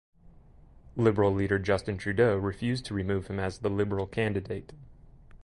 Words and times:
Liberal 0.95 1.31
leader 1.31 1.59
Justin 1.59 1.99
Trudeau 1.99 2.35
refused 2.35 2.85
to 2.85 2.95
remove 2.95 3.27
him 3.27 3.39
as 3.39 3.59
the 3.59 3.69
Liberal 3.69 4.07
candidate. 4.07 4.73